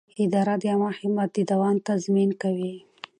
اداره 0.23 0.55
د 0.61 0.63
عامه 0.71 0.89
خدمت 0.97 1.29
د 1.33 1.39
دوام 1.51 1.77
تضمین 1.89 2.29
کوي. 2.41 2.75